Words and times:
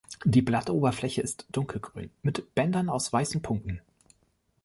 Die 0.25 0.41
Blattoberfläche 0.41 1.21
ist 1.21 1.45
dunkelgrün 1.51 2.09
mit 2.23 2.55
Bändern 2.55 2.89
aus 2.89 3.13
weißen 3.13 3.43
Punkten. 3.43 3.81